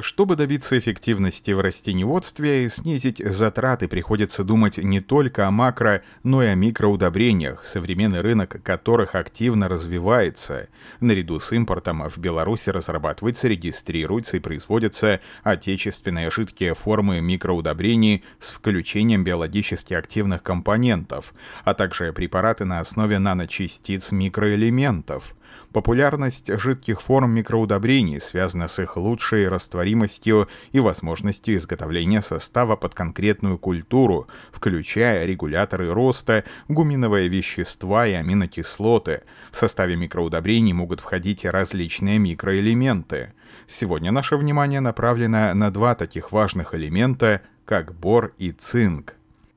[0.00, 6.42] Чтобы добиться эффективности в растениеводстве и снизить затраты, приходится думать не только о макро, но
[6.42, 10.66] и о микроудобрениях, современный рынок которых активно развивается.
[10.98, 19.22] Наряду с импортом в Беларуси разрабатывается, регистрируется и производятся отечественные жидкие формы микроудобрений с включением
[19.22, 21.32] биологически активных компонентов,
[21.62, 25.36] а также препараты на основе наночастиц микроэлементов.
[25.72, 33.58] Популярность жидких форм микроудобрений связана с их лучшей растворимостью и возможностью изготовления состава под конкретную
[33.58, 39.22] культуру, включая регуляторы роста, гуминовые вещества и аминокислоты.
[39.50, 43.32] В составе микроудобрений могут входить различные микроэлементы.
[43.66, 49.14] Сегодня наше внимание направлено на два таких важных элемента, как бор и цинк.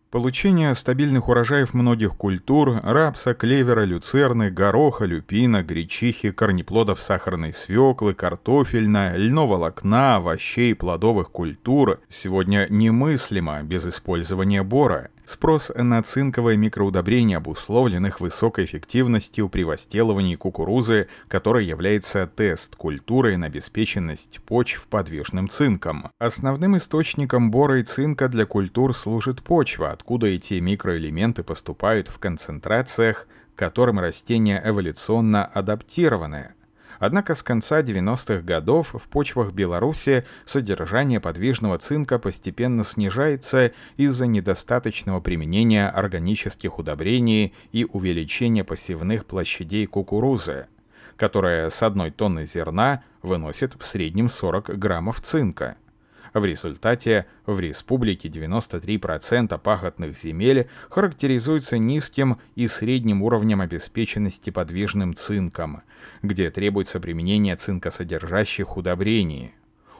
[0.09, 9.17] Получение стабильных урожаев многих культур– рапса, клевера, люцерны, гороха, люпина, гречихи, корнеплодов сахарной свеклы, картофельна,
[9.17, 15.09] льного волокна, овощей, плодовых культур– сегодня немыслимо без использования бора.
[15.27, 23.47] Спрос на цинковое микроудобрение обусловлен их высокой эффективностью при возделывании кукурузы, которая является тест-культурой на
[23.47, 26.11] обеспеченность почв подвижным цинком.
[26.17, 33.27] Основным источником бора и цинка для культур служит почва, откуда эти микроэлементы поступают в концентрациях,
[33.53, 36.53] к которым растения эволюционно адаптированы.
[36.99, 45.19] Однако с конца 90-х годов в почвах Беларуси содержание подвижного цинка постепенно снижается из-за недостаточного
[45.19, 50.67] применения органических удобрений и увеличения посевных площадей кукурузы,
[51.15, 55.77] которая с одной тонны зерна выносит в среднем 40 граммов цинка.
[56.33, 65.81] В результате в республике 93% пахотных земель характеризуются низким и средним уровнем обеспеченности подвижным цинком,
[66.21, 69.53] где требуется применение цинкосодержащих удобрений.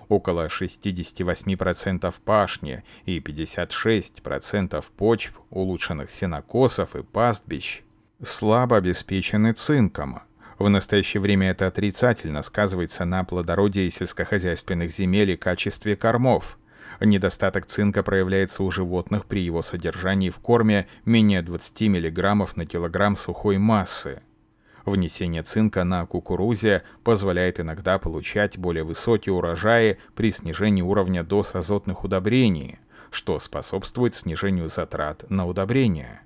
[0.09, 7.81] Около 68% пашни и 56% почв, улучшенных сенокосов и пастбищ
[8.23, 10.21] слабо обеспечены цинком,
[10.57, 16.57] в настоящее время это отрицательно сказывается на плодородии сельскохозяйственных земель и качестве кормов.
[16.99, 23.15] Недостаток цинка проявляется у животных при его содержании в корме менее 20 мг на килограмм
[23.15, 24.21] сухой массы.
[24.83, 32.03] Внесение цинка на кукурузе позволяет иногда получать более высокие урожаи при снижении уровня доз азотных
[32.03, 32.79] удобрений,
[33.11, 36.21] что способствует снижению затрат на удобрения.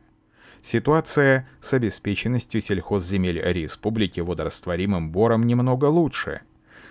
[0.63, 6.41] Ситуация с обеспеченностью сельхозземель республики водорастворимым бором немного лучше.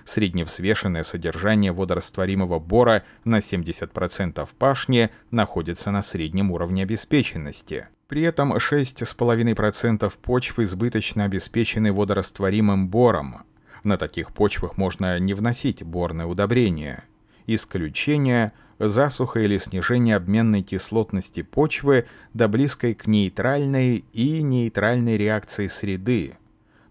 [0.04, 7.86] Средневзвешенное содержание водорастворимого бора на 70% пашни находится на среднем уровне обеспеченности.
[8.08, 13.42] При этом 6,5% почв избыточно обеспечены водорастворимым бором.
[13.84, 17.04] На таких почвах можно не вносить борные удобрения.
[17.46, 26.36] Исключение– засуха или снижение обменной кислотности почвы до близкой к нейтральной и нейтральной реакции среды.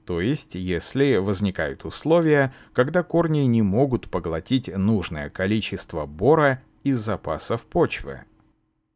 [0.05, 7.63] То есть, если возникают условия, когда корни не могут поглотить нужное количество бора из запасов
[7.63, 8.21] почвы.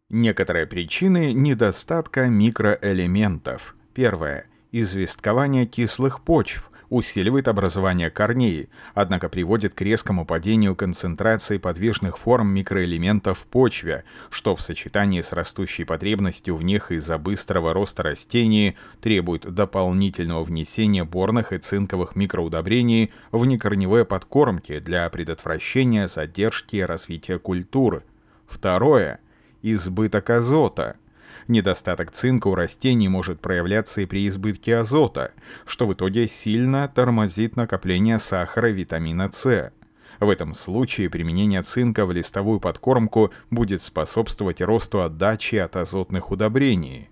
[0.10, 3.76] Некоторые причины недостатка микроэлементов.
[3.94, 4.46] Первое.
[4.72, 13.40] Известкование кислых почв, усиливает образование корней, однако приводит к резкому падению концентрации подвижных форм микроэлементов
[13.40, 19.52] в почве, что в сочетании с растущей потребностью в них из-за быстрого роста растений требует
[19.52, 28.04] дополнительного внесения борных и цинковых микроудобрений в некорневые подкормки для предотвращения задержки развития культуры.
[28.48, 29.20] Второе.
[29.64, 30.98] Избыток азота–
[31.48, 35.34] Недостаток цинка у растений может проявляться и при избытке азота,
[35.66, 39.72] что в итоге сильно тормозит накопление сахара и витамина С.
[40.20, 47.10] В этом случае применение цинка в листовую подкормку будет способствовать росту отдачи от азотных удобрений.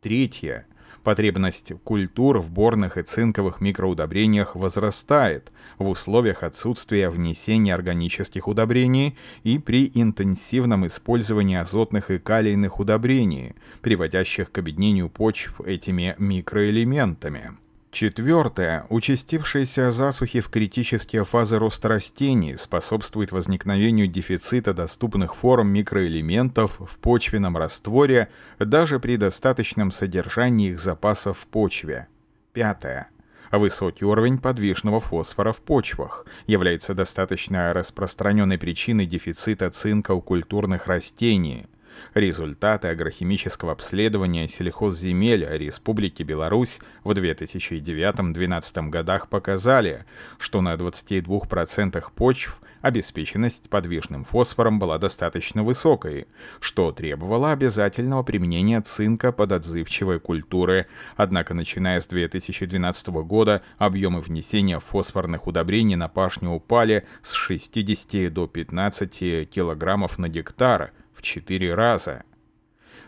[0.00, 0.66] Третье.
[1.08, 9.58] Потребность культур в борных и цинковых микроудобрениях возрастает в условиях отсутствия внесения органических удобрений и
[9.58, 17.56] при интенсивном использовании азотных и калийных удобрений, приводящих к обеднению почв этими микроэлементами.
[17.90, 18.84] Четвертое.
[18.90, 27.56] Участившиеся засухи в критические фазы роста растений способствует возникновению дефицита доступных форм микроэлементов в почвенном
[27.56, 32.08] растворе даже при достаточном содержании их запасов в почве.
[32.52, 33.08] Пятое.
[33.50, 41.66] Высокий уровень подвижного фосфора в почвах является достаточно распространенной причиной дефицита цинка у культурных растений–
[42.14, 50.04] Результаты агрохимического обследования сельхозземель Республики Беларусь в 2009-2012 годах показали,
[50.38, 56.26] что на 22% почв обеспеченность подвижным фосфором была достаточно высокой,
[56.60, 60.86] что требовало обязательного применения цинка под отзывчивой культуры.
[61.16, 68.46] Однако, начиная с 2012 года, объемы внесения фосфорных удобрений на пашню упали с 60 до
[68.46, 72.22] 15 килограммов на гектар в 4 раза.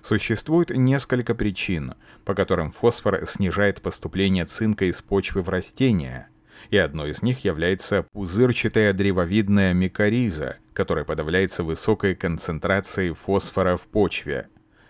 [0.03, 6.29] Существует несколько причин, по которым фосфор снижает поступление цинка из почвы в растения–
[6.69, 14.47] и одной из них является пузырчатая древовидная микориза, которая подавляется высокой концентрацией фосфора в почве.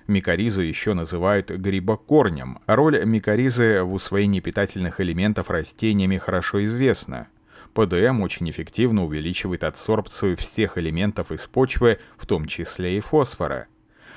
[0.06, 2.58] Микоризу еще называют грибокорнем.
[2.66, 7.28] Роль микоризы в усвоении питательных элементов растениями хорошо известна.
[7.74, 13.66] ПДМ очень эффективно увеличивает адсорбцию всех элементов из почвы, в том числе и фосфора.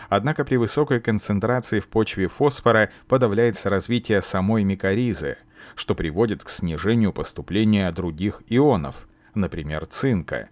[0.09, 5.38] Однако при высокой концентрации в почве фосфора подавляется развитие самой микоризы–
[5.75, 10.49] что приводит к снижению поступления других ионов, например, цинка.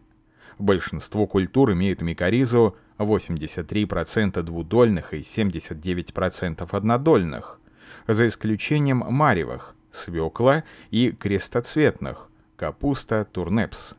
[0.58, 7.60] Большинство культур имеют микоризу 83% двудольных и 79% однодольных,
[8.08, 12.30] за исключением маревых, свекла и крестоцветных,
[12.62, 13.96] капуста, турнепс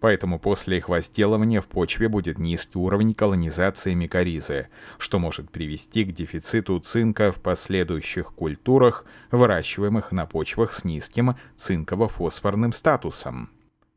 [0.00, 4.68] поэтому после их возделывания в почве будет низкий уровень колонизации микоризы,
[4.98, 12.74] что может привести к дефициту цинка в последующих культурах, выращиваемых на почвах с низким цинково-фосфорным
[12.74, 13.48] статусом.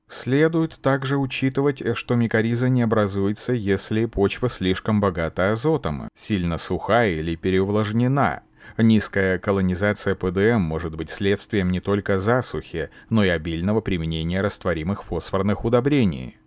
[0.07, 7.35] Следует также учитывать, что микориза не образуется, если почва слишком богата азотом, сильно сухая или
[7.35, 8.43] переувлажнена,
[8.77, 15.65] Низкая колонизация ПДМ может быть следствием не только засухи, но и обильного применения растворимых фосфорных
[15.65, 16.37] удобрений.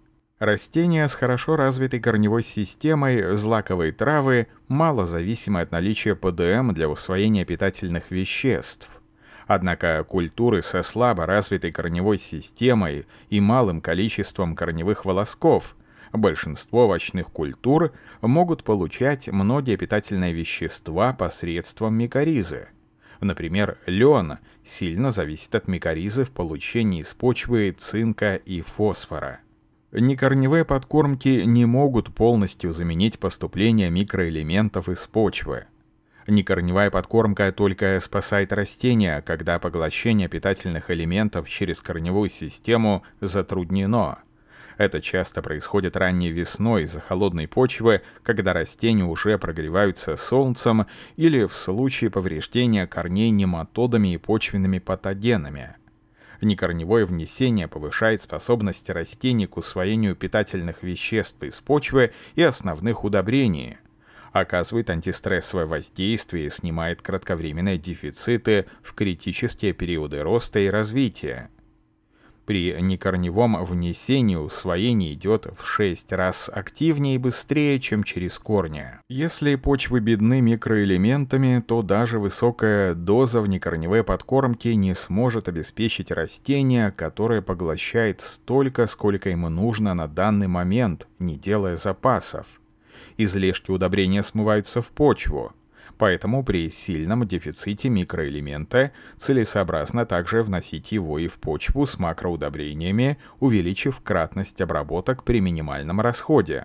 [0.40, 7.44] Растения с хорошо развитой корневой системой, злаковые травы, мало зависимы от наличия ПДМ для усвоения
[7.44, 8.88] питательных веществ.
[9.46, 15.76] Однако культуры со слабо развитой корневой системой и малым количеством корневых волосков
[16.12, 22.68] большинство овощных культур могут получать многие питательные вещества посредством микоризы.
[23.20, 29.40] Например, лен сильно зависит от микоризы в получении из почвы цинка и фосфора.
[29.92, 35.66] Некорневые подкормки не могут полностью заменить поступление микроэлементов из почвы.
[36.26, 44.20] Некорневая подкормка только спасает растения, когда поглощение питательных элементов через корневую систему затруднено–
[44.80, 50.86] это часто происходит ранней весной из-за холодной почвы, когда растения уже прогреваются солнцем
[51.16, 55.76] или в случае повреждения корней нематодами и почвенными патогенами.
[56.40, 63.76] Некорневое внесение повышает способность растений к усвоению питательных веществ из почвы и основных удобрений–
[64.32, 71.50] оказывает антистрессовое воздействие и снимает кратковременные дефициты в критические периоды роста и развития.
[72.50, 78.86] При некорневом внесении усвоение идет в 6 раз активнее и быстрее, чем через корни.
[79.08, 87.40] Если почвы бедны микроэлементами, то даже высокая доза внекорневой подкормки не сможет обеспечить растение, которое
[87.40, 92.48] поглощает столько, сколько ему нужно на данный момент, не делая запасов.
[93.16, 95.52] Излишки удобрения смываются в почву,
[96.00, 104.00] Поэтому при сильном дефиците микроэлемента целесообразно также вносить его и в почву с макроудобрениями, увеличив
[104.00, 106.64] кратность обработок при минимальном расходе.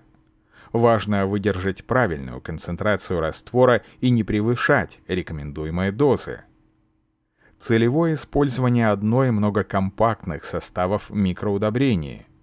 [0.71, 6.43] Важно выдержать правильную концентрацию раствора и не превышать рекомендуемые дозы.
[7.59, 12.25] Целевое использование одной многокомпактных составов микроудобрений–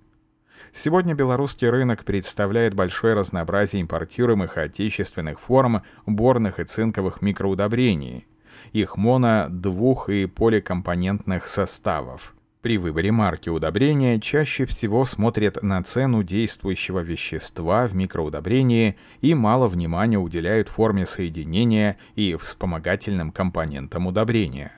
[0.73, 8.26] Сегодня белорусский рынок представляет большое разнообразие импортируемых отечественных форм борных и цинковых микроудобрений,
[8.73, 12.35] их моно-, двух- и поликомпонентных составов.
[12.62, 19.66] При выборе марки удобрения чаще всего смотрят на цену действующего вещества в микроудобрении и мало
[19.66, 24.73] внимания уделяют форме соединения и вспомогательным компонентам удобрения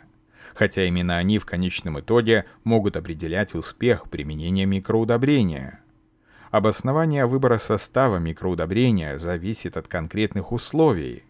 [0.55, 5.81] хотя именно они в конечном итоге могут определять успех применения микроудобрения.
[6.51, 11.25] Обоснование выбора состава микроудобрения зависит от конкретных условий,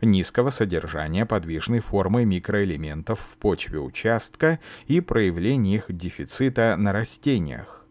[0.00, 7.84] низкого содержания подвижной формы микроэлементов в почве участка и проявления их дефицита на растениях.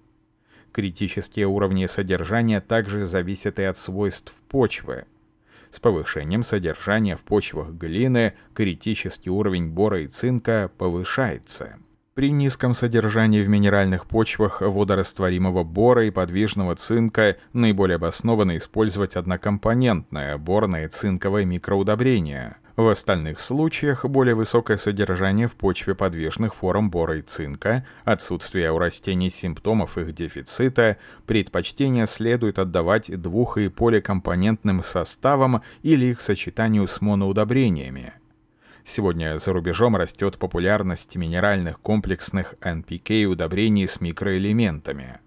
[0.72, 5.06] Критические уровни содержания также зависят и от свойств почвы.
[5.72, 11.78] С повышением содержания в почвах глины критический уровень бора и цинка повышается.
[12.16, 20.38] При низком содержании в минеральных почвах водорастворимого бора и подвижного цинка наиболее обоснованно использовать однокомпонентное
[20.38, 22.58] борное цинковое микроудобрение.
[22.80, 28.78] В остальных случаях более высокое содержание в почве подвижных форм бора и цинка, отсутствие у
[28.78, 30.96] растений симптомов их дефицита,
[31.26, 38.14] предпочтение следует отдавать двух- и поликомпонентным составам или их сочетанию с моноудобрениями.
[38.86, 45.20] Сегодня за рубежом растет популярность минеральных комплексных NPK удобрений с микроэлементами.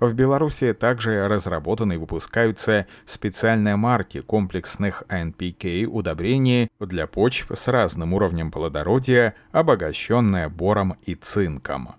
[0.00, 8.14] В Беларуси также разработаны и выпускаются специальные марки комплексных NPK удобрений для почв с разным
[8.14, 11.96] уровнем плодородия, обогащенные бором и цинком.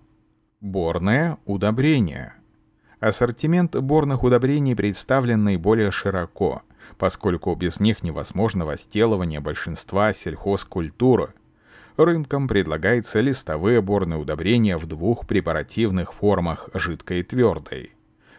[0.60, 2.34] Борное удобрение.
[3.00, 6.62] Ассортимент борных удобрений представлен наиболее широко–
[6.98, 11.34] поскольку без них невозможно возделывание большинства сельхозкультур.
[12.04, 17.92] Рынкам предлагается листовые борные удобрения в двух препаративных формах жидкой и твердой.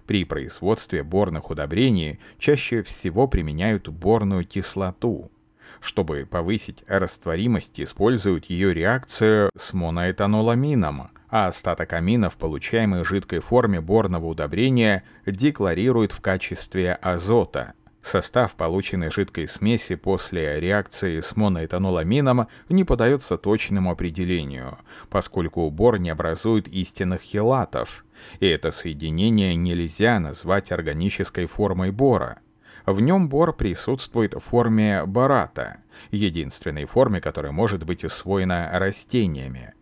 [0.08, 5.32] При производстве борных удобрений чаще всего применяют борную кислоту.
[5.80, 11.94] Чтобы повысить растворимость, используют ее реакцию с моноэтаноламином, а остаток
[12.38, 20.60] получаемый в жидкой форме борного удобрения, декларируют в качестве азота– Состав полученной жидкой смеси после
[20.60, 24.80] реакции с моноэтаноламином не подается точному определению,
[25.10, 28.04] поскольку бор не образует истинных хелатов,
[28.40, 32.40] и это соединение нельзя назвать органической формой бора.
[32.88, 35.78] В нем бор присутствует в форме барата,
[36.10, 39.74] единственной форме, которая может быть усвоена растениями.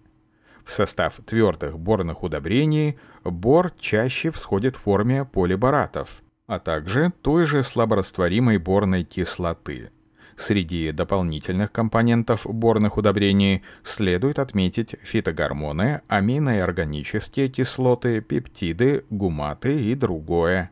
[0.65, 7.61] В состав твердых борных удобрений бор чаще всходит в форме полибаратов– а также той же
[7.61, 9.91] слаборастворимой борной кислоты.
[10.35, 19.93] Среди дополнительных компонентов борных удобрений следует отметить фитогормоны, амино- и органические кислоты, пептиды, гуматы и
[19.93, 20.71] другое.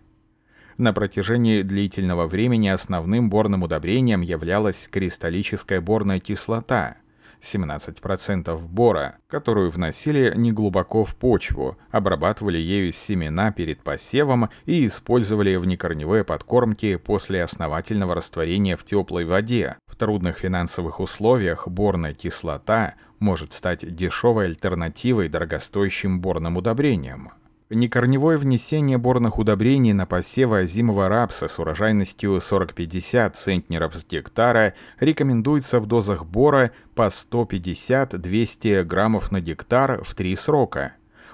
[0.77, 6.97] На протяжении длительного времени основным борным удобрением являлась кристаллическая борная кислота–
[7.41, 15.65] 17% бора, которую вносили неглубоко в почву, обрабатывали ею семена перед посевом и использовали в
[15.65, 19.77] некорневые подкормки после основательного растворения в теплой воде.
[19.87, 27.31] В трудных финансовых условиях борная кислота может стать дешевой альтернативой дорогостоящим борным удобрениям.
[27.69, 35.81] Некорневое внесение борных удобрений на посевы озимого рапса с урожайностью 40-50 центнеров с гектара рекомендуется
[35.81, 40.93] в дозах бора по 150-200 граммов на гектар в три срока.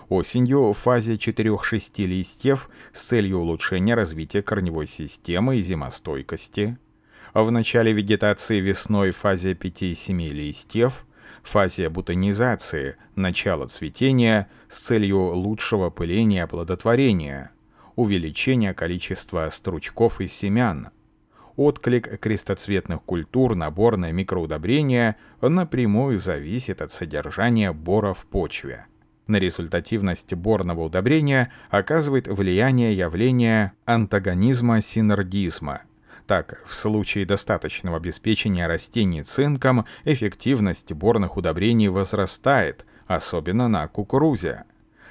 [0.09, 6.79] Осенью в фазе 4-6 листьев с целью улучшения развития корневой системы и зимостойкости.
[7.35, 11.05] В начале вегетации весной в фазе 5-7 листьев–
[11.43, 17.51] фазе бутонизации, начало цветения с целью лучшего пыления и оплодотворения,
[17.95, 20.89] увеличения количества стручков и семян.
[21.55, 28.87] Отклик крестоцветных культур на борное микроудобрение напрямую зависит от содержания бора в почве.
[29.27, 35.83] На результативность борного удобрения оказывает влияние явления антагонизма синергизма–
[36.25, 44.63] так, в случае достаточного обеспечения растений цинком, эффективность борных удобрений возрастает, особенно на кукурузе.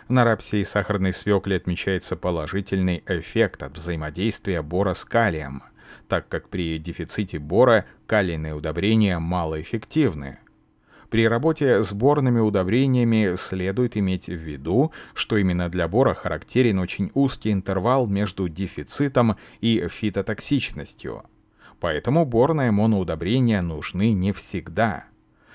[0.09, 5.63] На рапсе и сахарной свекле отмечается положительный эффект от взаимодействия бора с калием,
[6.09, 10.39] так как при дефиците бора калийные удобрения малоэффективны.
[11.13, 17.11] При работе с борными удобрениями следует иметь в виду, что именно для бора характерен очень
[17.13, 21.25] узкий интервал между дефицитом и фитотоксичностью.
[21.81, 25.05] Поэтому борные моноудобрения нужны не всегда.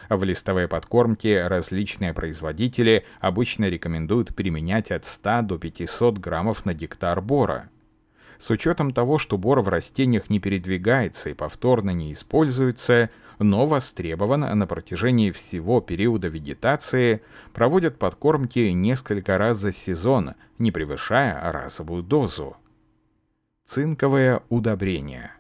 [0.10, 7.20] В листовой подкормке различные производители обычно рекомендуют применять от 100 до 500 граммов на гектар
[7.20, 7.72] бора–
[8.40, 14.42] с учетом того, что бор в растениях не передвигается и повторно не используется, но востребован
[14.42, 17.22] на протяжении всего периода вегетации,
[17.54, 22.58] проводят подкормки несколько раз за сезон, не превышая разовую дозу.
[23.66, 25.32] Цинковое удобрение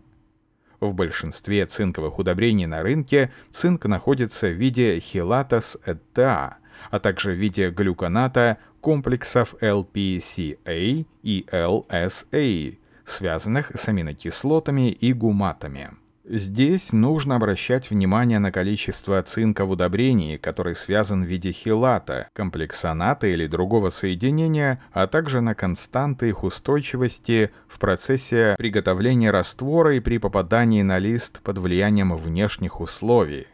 [0.80, 6.58] в большинстве цинковых удобрений на рынке цинк находится в виде хилатас ЭТА,
[6.92, 12.78] а также в виде глюконата комплексов LPCA и LSA,
[13.08, 15.92] связанных с аминокислотами и гуматами.
[16.30, 23.28] Здесь нужно обращать внимание на количество цинка в удобрении, который связан в виде хилата, комплексоната
[23.28, 30.18] или другого соединения, а также на константы их устойчивости в процессе приготовления раствора и при
[30.18, 33.48] попадании на лист под влиянием внешних условий.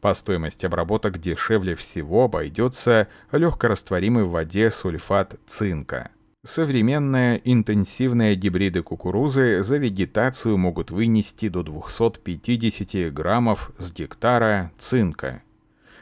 [0.00, 6.10] По стоимости обработок дешевле всего обойдется легкорастворимый в воде сульфат цинка.
[6.46, 15.42] Современные интенсивные гибриды кукурузы за вегетацию могут вынести до 250 граммов с гектара цинка.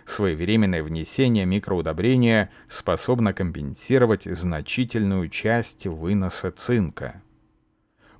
[0.05, 7.23] Своевременное внесение микроудобрения способно компенсировать значительную часть выноса цинка.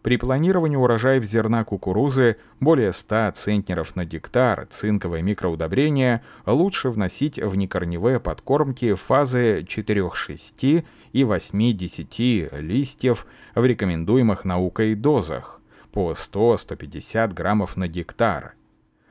[0.05, 7.55] При планировании урожаев зерна кукурузы более 100 центнеров на гектар цинковое микроудобрение лучше вносить в
[7.55, 10.85] некорневые подкормки фазы 4-6
[11.15, 18.57] и 8-10 листьев в рекомендуемых наукой дозах по 100-150 граммов на гектар.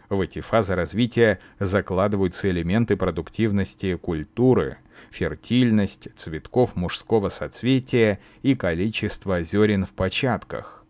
[0.10, 4.78] В эти фазы развития закладываются элементы продуктивности культуры,
[5.10, 10.83] фертильность цветков мужского соцветия и количество зерен в початках.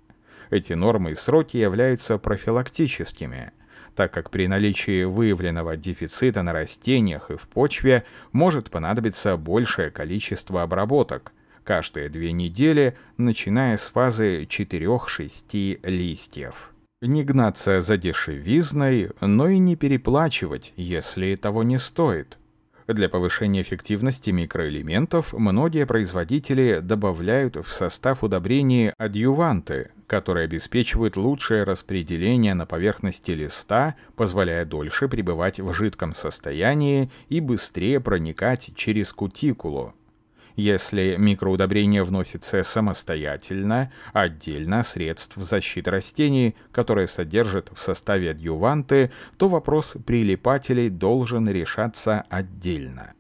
[0.53, 3.53] Эти нормы и сроки являются профилактическими,
[3.95, 10.62] так как при наличии выявленного дефицита на растениях и в почве может понадобиться большее количество
[10.62, 11.33] обработок,
[11.63, 16.72] каждые две недели, начиная с фазы 4-6 листьев.
[17.01, 22.38] Не гнаться за дешевизной, но и не переплачивать, если того не стоит–
[22.88, 32.54] для повышения эффективности микроэлементов многие производители добавляют в состав удобрений адъюванты, которые обеспечивают лучшее распределение
[32.54, 39.94] на поверхности листа, позволяя дольше пребывать в жидком состоянии и быстрее проникать через кутикулу.
[40.55, 49.98] Если микроудобрение вносится самостоятельно, отдельно средств защиты растений, которые содержат в составе адъюванты, то вопрос
[50.05, 53.13] прилипателей должен решаться отдельно.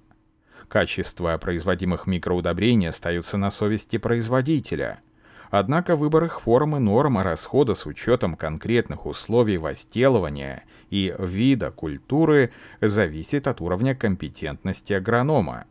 [0.67, 4.99] Качество производимых микроудобрений остается на совести производителя.
[5.49, 13.47] Однако выбор их формы норм расхода с учетом конкретных условий возделывания и вида культуры зависит
[13.47, 15.65] от уровня компетентности агронома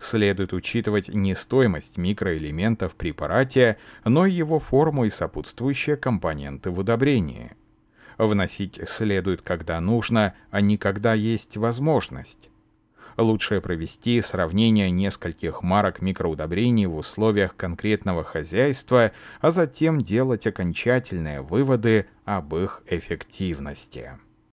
[0.00, 7.52] следует учитывать не стоимость микроэлементов в препарате, но его форму и сопутствующие компоненты в удобрении.
[8.18, 12.50] Вносить следует, когда нужно, а не когда есть возможность.
[13.16, 22.06] Лучше провести сравнение нескольких марок микроудобрений в условиях конкретного хозяйства, а затем делать окончательные выводы
[22.24, 24.18] об их эффективности.